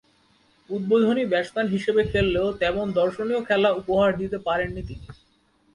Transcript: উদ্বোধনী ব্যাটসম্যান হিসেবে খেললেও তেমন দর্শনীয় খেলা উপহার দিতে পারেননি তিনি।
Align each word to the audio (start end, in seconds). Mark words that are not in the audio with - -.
উদ্বোধনী 0.69 1.23
ব্যাটসম্যান 1.25 1.67
হিসেবে 1.67 2.01
খেললেও 2.11 2.47
তেমন 2.61 2.85
দর্শনীয় 2.91 3.41
খেলা 3.45 3.69
উপহার 3.81 4.11
দিতে 4.21 4.37
পারেননি 4.47 4.81
তিনি। 4.89 5.05